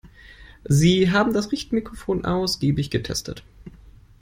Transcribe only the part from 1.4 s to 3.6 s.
Richtmikrofon ausgiebig getestet.